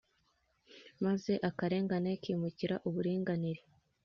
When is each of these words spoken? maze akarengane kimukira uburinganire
maze 1.03 1.33
akarengane 1.49 2.11
kimukira 2.23 2.75
uburinganire 2.87 3.61